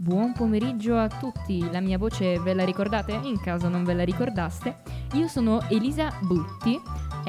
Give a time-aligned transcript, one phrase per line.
[0.00, 3.18] Buon pomeriggio a tutti, la mia voce ve la ricordate?
[3.24, 4.76] In caso non ve la ricordaste,
[5.14, 6.80] io sono Elisa Butti,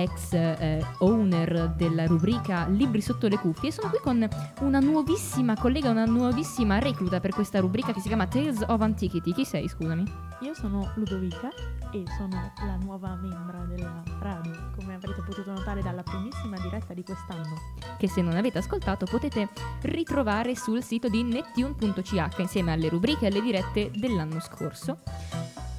[0.02, 4.28] ex eh, owner della rubrica Libri sotto le cuffie e sono qui con
[4.62, 9.34] una nuovissima collega, una nuovissima recluta per questa rubrica che si chiama Tales of Antiquity.
[9.34, 10.04] Chi sei, scusami?
[10.42, 11.50] Io sono Ludovica
[11.92, 17.04] e sono la nuova membra della radio, come avrete potuto notare dalla primissima diretta di
[17.04, 17.56] quest'anno.
[17.98, 19.50] Che se non avete ascoltato potete
[19.82, 25.00] ritrovare sul sito di nettune.ch insieme alle rubriche e alle dirette dell'anno scorso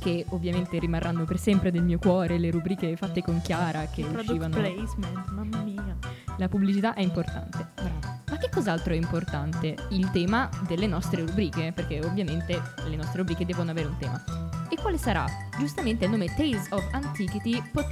[0.01, 4.09] che ovviamente rimarranno per sempre nel mio cuore, le rubriche fatte con Chiara che Il
[4.09, 4.57] uscivano.
[4.57, 5.97] placement, mamma mia.
[6.39, 7.67] La pubblicità è importante.
[7.75, 8.23] Brava.
[8.31, 9.77] Ma che cos'altro è importante?
[9.91, 14.25] Il tema delle nostre rubriche, perché ovviamente le nostre rubriche devono avere un tema.
[14.71, 15.27] E quale sarà?
[15.59, 17.85] Giustamente il nome Tales of Antiquity po-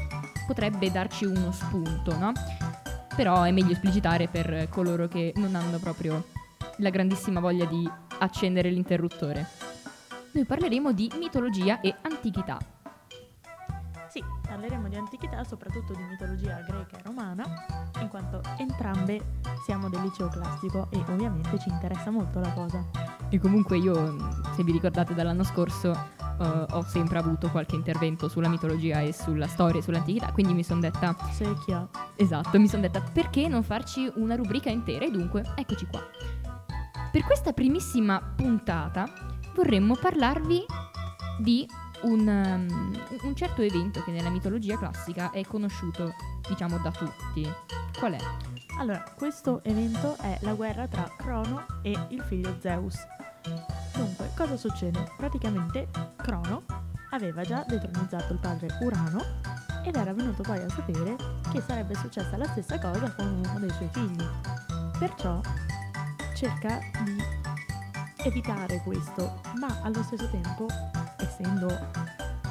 [0.47, 2.33] potrebbe darci uno spunto, no?
[3.15, 6.25] Però è meglio esplicitare per coloro che non hanno proprio
[6.79, 7.89] la grandissima voglia di
[8.21, 9.58] accendere l'interruttore.
[10.33, 12.59] Noi parleremo di mitologia e antichità.
[14.09, 17.45] Sì, parleremo di antichità, soprattutto di mitologia greca e romana,
[18.01, 22.85] in quanto entrambe siamo del liceo classico e ovviamente ci interessa molto la cosa.
[23.31, 24.17] E comunque io,
[24.55, 29.47] se vi ricordate dall'anno scorso, eh, ho sempre avuto qualche intervento sulla mitologia e sulla
[29.47, 31.89] storia e sull'antichità, quindi mi sono detta, Secchia.
[32.17, 36.01] esatto, mi sono detta perché non farci una rubrica intera e dunque eccoci qua.
[37.11, 40.65] Per questa primissima puntata vorremmo parlarvi
[41.41, 41.69] di
[42.03, 46.15] un, um, un certo evento che nella mitologia classica è conosciuto,
[46.49, 47.45] diciamo, da tutti.
[47.99, 48.19] Qual è?
[48.79, 52.97] Allora, questo evento è la guerra tra Crono e il figlio Zeus.
[53.97, 55.11] Dunque, cosa succede?
[55.17, 56.63] Praticamente Crono
[57.11, 59.21] aveva già detronizzato il padre Urano
[59.85, 61.17] ed era venuto poi a sapere
[61.51, 64.25] che sarebbe successa la stessa cosa con uno dei suoi figli.
[65.01, 65.41] Perciò
[66.37, 67.38] cerca di
[68.25, 70.67] evitare questo, ma allo stesso tempo,
[71.19, 71.67] essendo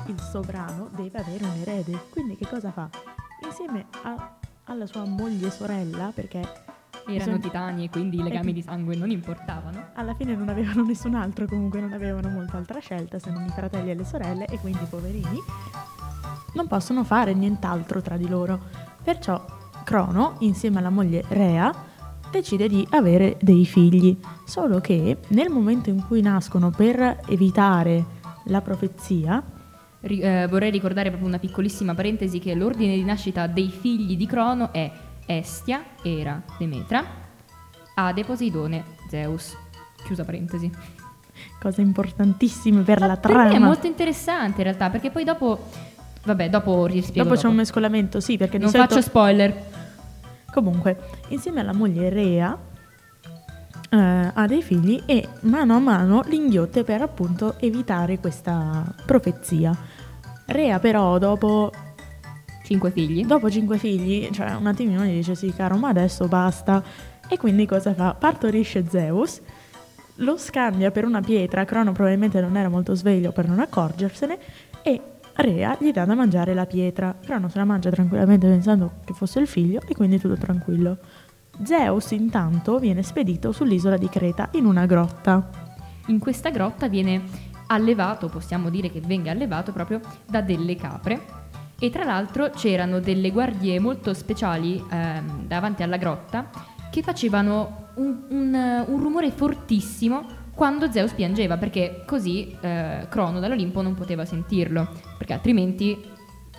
[0.07, 2.07] il sovrano, deve avere un erede.
[2.09, 2.89] Quindi che cosa fa?
[3.45, 6.65] Insieme a- alla sua moglie sorella, perché
[7.09, 9.91] Erano Bisogna- titani e quindi i legami Eh, di sangue non importavano.
[9.93, 13.49] alla fine non avevano nessun altro, comunque non avevano molta altra scelta se non i
[13.49, 15.39] fratelli e le sorelle e quindi poverini
[16.55, 18.59] non possono fare nient'altro tra di loro.
[19.01, 19.41] Perciò
[19.85, 21.73] Crono, insieme alla moglie Rea,
[22.31, 28.03] decide di avere dei figli, solo che nel momento in cui nascono per evitare
[28.45, 29.43] la profezia,
[29.99, 34.71] eh, vorrei ricordare proprio una piccolissima parentesi che l'ordine di nascita dei figli di Crono
[34.71, 34.89] è
[35.25, 37.03] Estia, Era, Demetra,
[37.95, 39.55] Ade, Poseidone, Zeus.
[40.05, 40.71] Chiusa parentesi.
[41.59, 43.65] cose importantissime per la Per me è trama.
[43.65, 45.69] molto interessante in realtà, perché poi dopo...
[46.23, 48.95] Vabbè, dopo rispiego Dopo c'è un mescolamento, sì, perché Non di solito...
[48.95, 49.63] faccio spoiler.
[50.57, 50.97] Comunque,
[51.27, 52.57] insieme alla moglie Rea
[53.91, 59.77] eh, ha dei figli e mano a mano li inghiotte per appunto evitare questa profezia.
[60.47, 61.71] Rea però dopo,
[62.63, 63.23] Cinque figli.
[63.23, 66.83] dopo cinque figli, cioè un attimino gli dice sì caro ma adesso basta
[67.29, 68.15] e quindi cosa fa?
[68.15, 69.39] Partorisce Zeus,
[70.15, 74.39] lo scambia per una pietra, Crono probabilmente non era molto sveglio per non accorgersene
[74.81, 75.01] e
[75.37, 77.15] Rea gli dà da mangiare la pietra.
[77.23, 80.97] Crono se la mangia tranquillamente pensando che fosse il figlio e quindi tutto tranquillo.
[81.63, 85.47] Zeus intanto viene spedito sull'isola di Creta in una grotta.
[86.07, 87.21] In questa grotta viene
[87.67, 91.21] allevato, possiamo dire che venga allevato proprio da delle capre.
[91.79, 96.49] E tra l'altro c'erano delle guardie molto speciali ehm, davanti alla grotta
[96.89, 100.25] che facevano un, un- un rumore fortissimo
[100.57, 105.95] quando Zeus piangeva, perché così eh, Crono dall'Olimpo non poteva sentirlo, perché altrimenti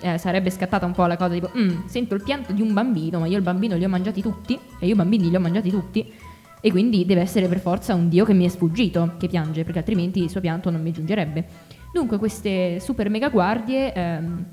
[0.01, 3.19] eh, sarebbe scattata un po' la cosa tipo "Mm, sento il pianto di un bambino,
[3.19, 5.69] ma io il bambino li ho mangiati tutti e io i bambini li ho mangiati
[5.69, 6.13] tutti
[6.61, 9.81] e quindi deve essere per forza un dio che mi è sfuggito, che piange, perché
[9.81, 11.45] altrimenti il suo pianto non mi giungerebbe.
[11.93, 14.45] Dunque queste super mega guardie ehm,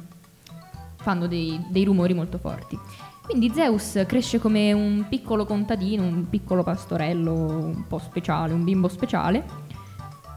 [0.97, 2.75] fanno dei, dei rumori molto forti.
[3.25, 8.88] Quindi Zeus cresce come un piccolo contadino, un piccolo pastorello un po' speciale, un bimbo
[8.88, 9.44] speciale,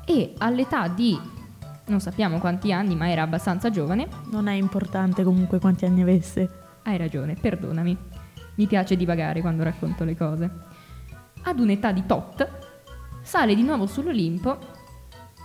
[0.06, 1.36] e all'età di
[1.88, 6.66] non sappiamo quanti anni, ma era abbastanza giovane, Non è importante comunque quanti anni avesse.
[6.84, 7.96] hai ragione, perdonami.
[8.54, 10.50] Mi piace divagare quando racconto le cose.
[11.42, 12.48] Ad un'età di tot,
[13.22, 14.58] sale di nuovo sull'Olimpo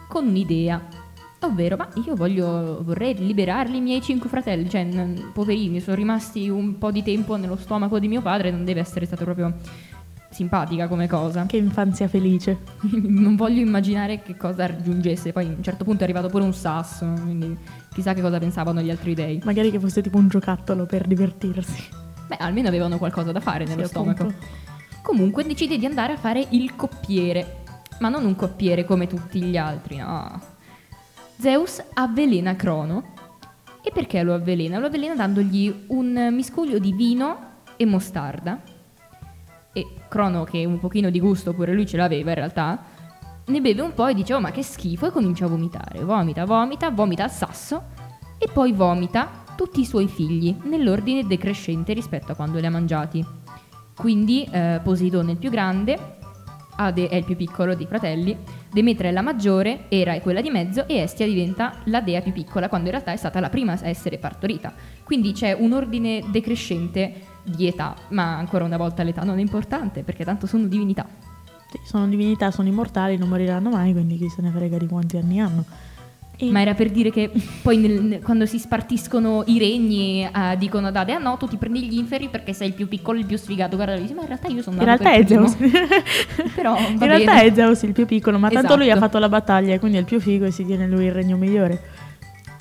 [0.08, 0.82] con un'idea.
[1.46, 6.48] Ovvero, ma io voglio, vorrei liberarli i miei cinque fratelli, cioè, n- poverini, sono rimasti
[6.50, 9.54] un po' di tempo nello stomaco di mio padre, non deve essere stato proprio
[10.30, 11.46] simpatica come cosa.
[11.46, 12.60] Che infanzia felice.
[13.02, 16.54] non voglio immaginare che cosa raggiungesse, poi a un certo punto è arrivato pure un
[16.54, 17.58] sasso, quindi
[17.94, 19.42] chissà che cosa pensavano gli altri dei.
[19.44, 21.84] Magari che fosse tipo un giocattolo per divertirsi.
[22.28, 24.24] Beh, almeno avevano qualcosa da fare nello Sì, stomaco.
[24.24, 24.46] appunto.
[25.02, 27.58] Comunque decide di andare a fare il coppiere.
[28.00, 30.52] ma non un coppiere come tutti gli altri, no.
[31.44, 33.04] Zeus avvelena Crono.
[33.84, 34.80] E perché lo avvelena?
[34.80, 37.38] Lo avvelena dandogli un miscuglio di vino
[37.76, 38.62] e mostarda.
[39.74, 42.82] E Crono, che un pochino di gusto pure lui ce l'aveva in realtà,
[43.46, 46.02] ne beve un po' e dice oh ma che schifo e comincia a vomitare.
[46.06, 47.88] Vomita, vomita, vomita al sasso
[48.38, 53.26] e poi vomita tutti i suoi figli nell'ordine decrescente rispetto a quando li ha mangiati.
[53.98, 56.20] Quindi eh, Poseidone è il più grande,
[56.78, 58.38] Ade è il più piccolo dei fratelli,
[58.74, 62.32] Demetra è la maggiore, Era è quella di mezzo e Estia diventa la dea più
[62.32, 64.74] piccola quando in realtà è stata la prima a essere partorita.
[65.04, 70.02] Quindi c'è un ordine decrescente di età, ma ancora una volta l'età non è importante
[70.02, 71.08] perché tanto sono divinità.
[71.70, 75.18] Sì, sono divinità, sono immortali, non moriranno mai, quindi chi se ne frega di quanti
[75.18, 75.66] anni hanno.
[76.48, 77.32] E Ma era per dire che
[77.62, 81.58] poi nel, quando si spartiscono i regni eh, dicono ad Ade, ah no, tu ti
[81.58, 83.76] prendi gli inferi perché sei il più piccolo, il più sfigato.
[83.76, 85.56] Guarda, dice, ma in realtà io sono In realtà è Zeus.
[86.56, 87.18] Però, in bene.
[87.18, 88.62] realtà è Zeus il più piccolo, ma esatto.
[88.62, 89.06] tanto lui ha esatto.
[89.06, 91.82] fatto la battaglia, quindi è il più figo e si tiene lui il regno migliore.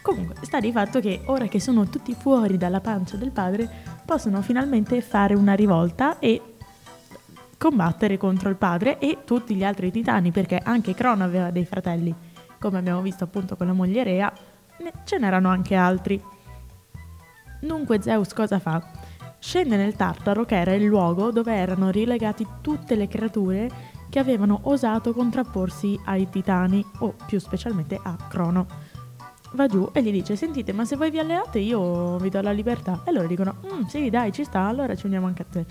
[0.00, 3.68] Comunque, sta di fatto che ora che sono tutti fuori dalla pancia del padre,
[4.04, 6.40] possono finalmente fare una rivolta e
[7.56, 12.12] combattere contro il padre e tutti gli altri titani, perché anche Crono aveva dei fratelli
[12.62, 14.32] come abbiamo visto appunto con la moglie Rea,
[15.04, 16.22] ce n'erano anche altri.
[17.60, 18.80] Dunque Zeus cosa fa?
[19.40, 23.68] Scende nel Tartaro, che era il luogo dove erano rilegati tutte le creature
[24.08, 28.66] che avevano osato contrapporsi ai titani, o più specialmente a Crono.
[29.54, 32.52] Va giù e gli dice: Sentite, ma se voi vi alleate, io vi do la
[32.52, 33.02] libertà.
[33.04, 35.66] E loro dicono: mm, Sì, dai, ci sta, allora ci uniamo anche a te.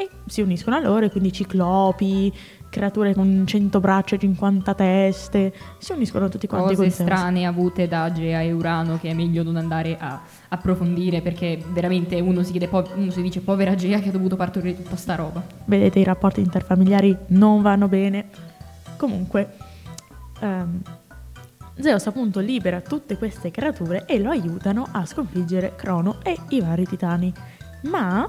[0.00, 2.32] E si uniscono a loro, e quindi ciclopi,
[2.70, 8.12] creature con 100 braccia e 50 teste, si uniscono tutti quanti Cose strane avute da
[8.12, 12.68] Gea e Urano che è meglio non andare a approfondire perché veramente uno si, chiede,
[12.94, 15.42] uno si dice povera Gea che ha dovuto partorire tutta sta roba.
[15.64, 18.26] Vedete i rapporti interfamiliari non vanno bene.
[18.96, 19.56] Comunque,
[20.40, 20.80] um,
[21.80, 26.86] Zeus appunto libera tutte queste creature e lo aiutano a sconfiggere Crono e i vari
[26.86, 27.32] titani.
[27.82, 28.28] Ma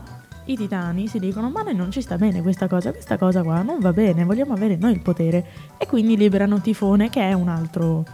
[0.52, 3.62] i titani si dicono ma noi non ci sta bene questa cosa, questa cosa qua
[3.62, 5.46] non va bene, vogliamo avere noi il potere
[5.78, 8.06] e quindi liberano Tifone che è un altro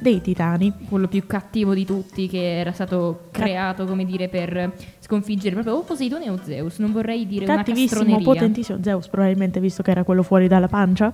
[0.00, 0.72] dei titani.
[0.88, 5.82] Quello più cattivo di tutti che era stato creato come dire per sconfiggere proprio o
[5.82, 8.40] Poseidone o Zeus, non vorrei dire Cattivissimo, una castroneria.
[8.40, 11.12] potentissimo, Zeus probabilmente visto che era quello fuori dalla pancia.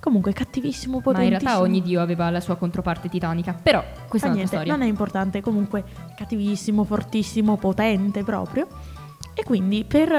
[0.00, 1.12] Comunque cattivissimo, potentissimo.
[1.12, 3.58] Ma in realtà ogni dio aveva la sua controparte titanica.
[3.60, 4.76] Però questa Fa è un'altra storia.
[4.76, 5.84] Non è importante, comunque
[6.14, 8.68] cattivissimo, fortissimo, potente proprio.
[9.38, 10.10] E quindi per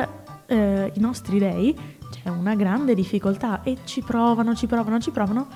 [0.46, 1.78] eh, i nostri dei
[2.10, 5.48] c'è una grande difficoltà e ci provano, ci provano, ci provano,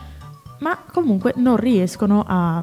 [0.59, 2.61] ma comunque non riescono a,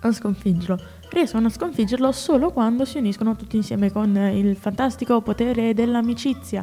[0.00, 0.78] a sconfiggerlo.
[1.08, 6.62] Riescono a sconfiggerlo solo quando si uniscono tutti insieme con il fantastico potere dell'amicizia.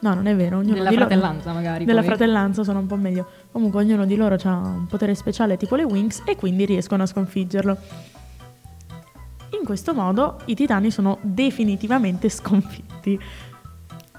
[0.00, 0.58] No, non è vero.
[0.58, 1.84] Ognuno della di fratellanza, loro, magari.
[1.84, 2.08] Della poi.
[2.08, 3.28] fratellanza sono un po' meglio.
[3.52, 7.06] Comunque, ognuno di loro ha un potere speciale tipo le Wings e quindi riescono a
[7.06, 7.78] sconfiggerlo.
[9.58, 13.18] In questo modo i titani sono definitivamente sconfitti.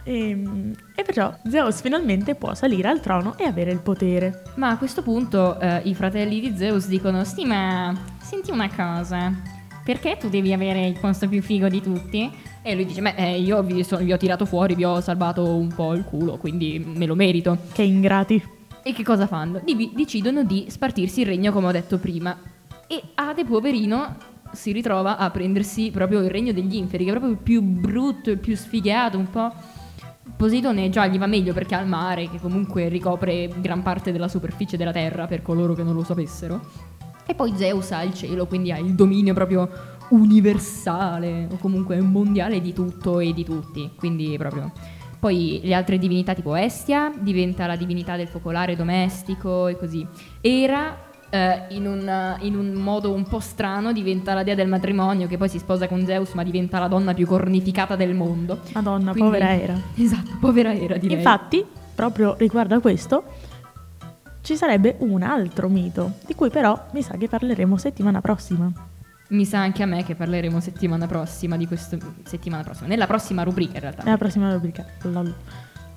[0.03, 4.44] E, ehm, e, perciò Zeus finalmente può salire al trono e avere il potere.
[4.56, 9.33] Ma a questo punto eh, i fratelli di Zeus dicono: Sì, ma senti una cosa,
[9.83, 12.31] perché tu devi avere il posto più figo di tutti?
[12.62, 15.56] E lui dice: Beh, eh, io vi, so, vi ho tirato fuori, vi ho salvato
[15.56, 17.57] un po' il culo, quindi me lo merito.
[17.71, 18.41] Che ingrati.
[18.83, 19.62] E che cosa fanno?
[19.63, 22.38] Di- decidono di spartirsi il regno, come ho detto prima.
[22.86, 24.15] E Ade, poverino,
[24.53, 28.29] si ritrova a prendersi proprio il regno degli inferi, che è proprio il più brutto,
[28.29, 29.51] il più sfigato, un po'.
[30.38, 34.27] Poseidone già gli va meglio perché ha il mare, che comunque ricopre gran parte della
[34.27, 36.62] superficie della terra, per coloro che non lo sapessero.
[37.25, 39.69] E poi Zeus ha il cielo, quindi ha il dominio proprio
[40.10, 43.91] universale, o comunque mondiale di tutto e di tutti.
[43.95, 44.72] Quindi proprio.
[45.19, 50.05] Poi le altre divinità tipo Estia diventa la divinità del focolare domestico e così.
[50.41, 55.25] Era eh, in, un, in, un, modo un po' strano diventa la dea del matrimonio
[55.25, 58.60] che poi si sposa con Zeus ma diventa la donna più cornificata del mondo.
[58.74, 59.82] Madonna, Quindi, povera Era.
[59.96, 61.18] Esatto, povera Era direi.
[61.18, 63.24] Infatti, proprio riguardo a questo,
[64.42, 68.72] ci sarebbe un altro mito, di cui però mi sa che parleremo settimana prossima.
[69.30, 73.42] Mi sa anche a me che parleremo settimana prossima di questo settimana prossima, nella prossima
[73.42, 74.04] rubrica in realtà.
[74.04, 74.86] Nella prossima rubrica.
[75.02, 75.34] Lol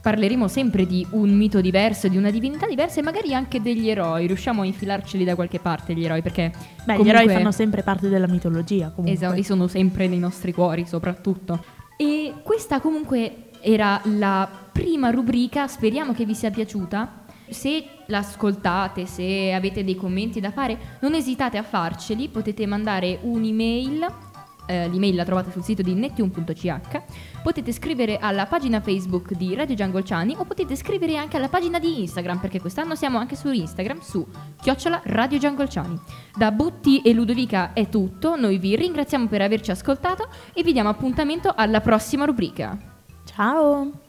[0.07, 4.29] parleremo sempre di un mito diverso, di una divinità diversa e magari anche degli eroi.
[4.29, 6.53] Riusciamo a infilarceli da qualche parte gli eroi perché...
[6.53, 7.05] Beh, comunque...
[7.05, 9.11] gli eroi fanno sempre parte della mitologia comunque.
[9.11, 11.65] Esatto, sono sempre nei nostri cuori soprattutto.
[11.97, 17.25] E questa comunque era la prima rubrica, speriamo che vi sia piaciuta.
[17.49, 24.07] Se l'ascoltate, se avete dei commenti da fare, non esitate a farceli, potete mandare un'email
[24.67, 27.03] eh, l'email la trovate sul sito di nettune.ch,
[27.43, 32.01] potete scrivere alla pagina Facebook di Radio Giangolciani o potete scrivere anche alla pagina di
[32.01, 34.27] Instagram, perché quest'anno siamo anche su Instagram, su
[34.61, 35.99] chiocciola Radio Giangolciani.
[36.37, 40.89] Da Butti e Ludovica è tutto, noi vi ringraziamo per averci ascoltato e vi diamo
[40.89, 42.77] appuntamento alla prossima rubrica.
[43.25, 44.06] Ciao!